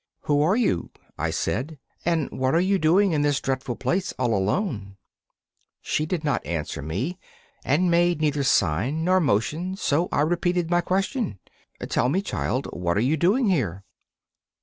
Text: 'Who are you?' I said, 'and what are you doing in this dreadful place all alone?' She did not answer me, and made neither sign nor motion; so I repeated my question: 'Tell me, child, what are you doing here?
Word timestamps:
'Who 0.21 0.41
are 0.41 0.55
you?' 0.55 0.89
I 1.15 1.29
said, 1.29 1.77
'and 2.05 2.27
what 2.31 2.55
are 2.55 2.59
you 2.59 2.79
doing 2.79 3.11
in 3.11 3.21
this 3.21 3.39
dreadful 3.39 3.75
place 3.75 4.13
all 4.17 4.33
alone?' 4.33 4.97
She 5.79 6.07
did 6.07 6.23
not 6.23 6.43
answer 6.43 6.81
me, 6.81 7.19
and 7.63 7.91
made 7.91 8.19
neither 8.19 8.41
sign 8.41 9.03
nor 9.03 9.19
motion; 9.19 9.75
so 9.75 10.09
I 10.11 10.21
repeated 10.21 10.71
my 10.71 10.81
question: 10.81 11.37
'Tell 11.87 12.09
me, 12.09 12.23
child, 12.23 12.65
what 12.73 12.97
are 12.97 12.99
you 12.99 13.15
doing 13.15 13.49
here? 13.49 13.83